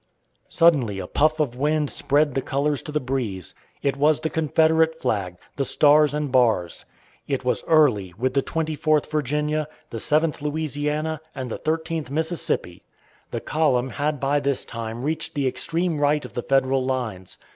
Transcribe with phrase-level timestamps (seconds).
[0.49, 3.53] Suddenly a puff of wind spread the colors to the breeze.
[3.83, 6.85] It was the Confederate flag, the Stars and Bars!
[7.27, 12.81] It was Early with the Twenty Fourth Virginia, the Seventh Louisiana, and the Thirteenth Mississippi.
[13.29, 17.37] The column had by this time reached the extreme right of the Federal lines.